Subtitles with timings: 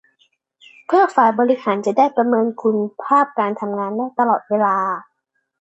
[0.85, 4.77] เพื่อฝ่ายบริหารจะได้ประเมินคุณภาพการทำงานได้ตลอดเวลา